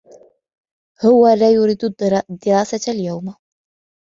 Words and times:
هو 1.05 1.27
لا 1.27 1.51
يريد 1.51 1.83
الدراسة 2.29 2.91
اليوم. 2.91 3.35